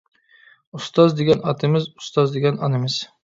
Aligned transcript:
ئۇستاز 0.77 1.13
دېگەن 1.19 1.45
ئاتىمىز، 1.51 1.87
ئۇستاز 1.91 2.33
دېگەن 2.37 2.61
ئانىمىز. 2.65 2.97